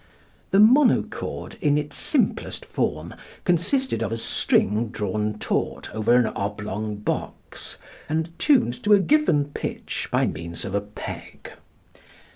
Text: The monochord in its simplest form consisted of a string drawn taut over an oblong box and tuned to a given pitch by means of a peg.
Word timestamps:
The 0.49 0.57
monochord 0.59 1.57
in 1.61 1.77
its 1.77 1.95
simplest 1.95 2.65
form 2.65 3.13
consisted 3.45 4.01
of 4.01 4.11
a 4.11 4.17
string 4.17 4.89
drawn 4.89 5.37
taut 5.37 5.93
over 5.93 6.15
an 6.15 6.25
oblong 6.25 6.95
box 6.95 7.77
and 8.09 8.31
tuned 8.39 8.81
to 8.81 8.93
a 8.93 8.99
given 8.99 9.51
pitch 9.53 10.09
by 10.11 10.25
means 10.25 10.65
of 10.65 10.73
a 10.73 10.81
peg. 10.81 11.51